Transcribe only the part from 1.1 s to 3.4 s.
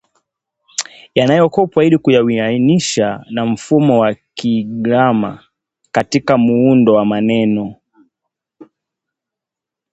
yanayokopwa ili kuyawianisha